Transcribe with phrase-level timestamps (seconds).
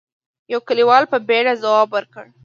[0.51, 2.25] يوه کليوال په بيړه ځواب ورکړ: